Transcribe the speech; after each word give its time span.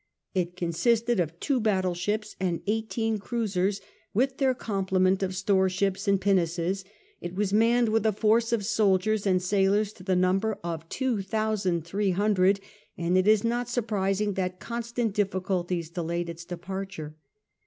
It 0.33 0.55
consisted 0.57 1.19
of 1.19 1.39
two 1.39 1.59
battle 1.59 1.93
ships 1.93 2.35
and 2.39 2.63
eighteen 2.65 3.19
cruisers, 3.19 3.81
with 4.15 4.37
their 4.39 4.55
complement 4.55 5.21
of 5.21 5.35
store 5.35 5.69
ships 5.69 6.07
and 6.07 6.19
pinnaces; 6.19 6.83
it 7.19 7.35
was 7.35 7.53
manned 7.53 7.89
with 7.89 8.07
a 8.07 8.11
force 8.11 8.51
of 8.51 8.65
soldiers 8.65 9.27
and 9.27 9.39
sailors 9.39 9.93
to 9.93 10.03
the 10.03 10.15
nimiber 10.15 10.57
of 10.63 10.89
two 10.89 11.21
thousand 11.21 11.85
three 11.85 12.09
hundred, 12.09 12.59
and 12.97 13.15
it 13.15 13.27
is 13.27 13.43
not 13.43 13.69
surprising 13.69 14.33
that 14.33 14.59
constant 14.59 15.13
difliculties 15.15 15.93
delayed 15.93 16.29
its 16.29 16.45
departure. 16.45 17.15